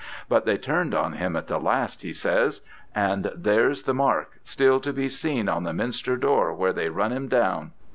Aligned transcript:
But 0.27 0.45
they 0.45 0.57
turned 0.57 0.95
on 0.95 1.13
him 1.13 1.35
at 1.35 1.45
the 1.45 1.59
last, 1.59 2.01
he 2.01 2.11
says, 2.11 2.61
and 2.95 3.29
there's 3.35 3.83
the 3.83 3.93
mark 3.93 4.39
still 4.43 4.79
to 4.79 4.91
be 4.91 5.09
seen 5.09 5.47
on 5.47 5.63
the 5.63 5.73
minster 5.73 6.17
door 6.17 6.55
where 6.55 6.73
they 6.73 6.89
run 6.89 7.11
him 7.11 7.27
down. 7.27 7.71